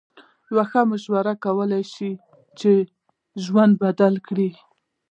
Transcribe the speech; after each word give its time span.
یوه 0.51 0.63
ښه 0.71 0.81
مشوره 0.91 1.33
کولای 1.45 1.83
شي 1.93 2.11
د 2.17 2.21
چا 2.59 2.73
ژوند 3.43 3.73
بدل 3.83 4.13
کړي. 4.27 4.49